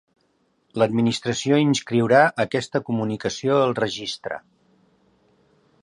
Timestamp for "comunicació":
2.89-3.61